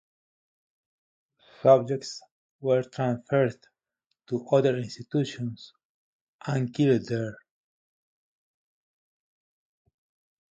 [1.61, 2.23] Subjects
[2.59, 3.67] were transferred
[4.25, 5.73] to other institutions
[6.47, 7.37] and killed there.